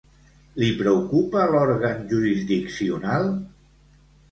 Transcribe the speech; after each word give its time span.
Li 0.61 0.69
preocupa 0.79 1.43
l'òrgan 1.51 2.03
jurisdiccional? 2.15 3.31